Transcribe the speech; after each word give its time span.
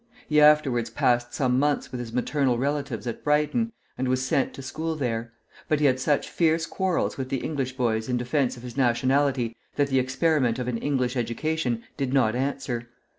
He 0.27 0.41
afterwards 0.41 0.89
passed 0.89 1.31
some 1.31 1.59
months 1.59 1.91
with 1.91 1.99
his 1.99 2.11
maternal 2.11 2.57
relatives 2.57 3.05
at 3.05 3.23
Brighton, 3.23 3.71
and 3.99 4.07
was 4.07 4.25
sent 4.25 4.51
to 4.55 4.63
school 4.63 4.95
there; 4.95 5.31
but 5.69 5.79
he 5.79 5.85
had 5.85 5.99
such 5.99 6.27
fierce 6.27 6.65
quarrels 6.65 7.19
with 7.19 7.29
the 7.29 7.37
English 7.43 7.73
boys 7.77 8.09
in 8.09 8.17
defence 8.17 8.57
of 8.57 8.63
his 8.63 8.75
nationality 8.75 9.55
that 9.75 9.89
the 9.89 9.99
experiment 9.99 10.57
of 10.57 10.67
an 10.67 10.79
English 10.79 11.15
education 11.15 11.83
did 11.97 12.13
not 12.13 12.35
answer. 12.35 12.89